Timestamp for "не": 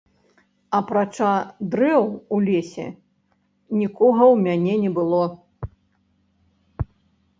4.87-4.91